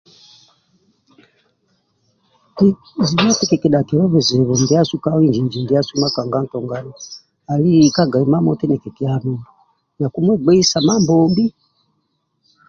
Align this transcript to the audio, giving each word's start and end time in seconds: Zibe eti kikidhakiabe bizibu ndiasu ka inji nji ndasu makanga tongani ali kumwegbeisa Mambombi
Zibe 3.07 3.29
eti 3.33 3.45
kikidhakiabe 3.49 4.07
bizibu 4.13 4.53
ndiasu 4.61 4.95
ka 5.03 5.11
inji 5.25 5.39
nji 5.45 5.59
ndasu 5.65 5.93
makanga 6.01 6.37
tongani 6.51 6.93
ali 7.53 9.23
kumwegbeisa 10.13 10.77
Mambombi 10.87 11.45